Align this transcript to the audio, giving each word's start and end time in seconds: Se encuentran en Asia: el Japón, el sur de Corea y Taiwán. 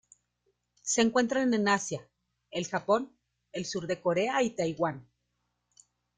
Se 0.81 1.01
encuentran 1.03 1.53
en 1.53 1.67
Asia: 1.67 2.09
el 2.49 2.65
Japón, 2.67 3.15
el 3.51 3.65
sur 3.67 3.85
de 3.85 4.01
Corea 4.01 4.41
y 4.41 4.49
Taiwán. 4.49 5.07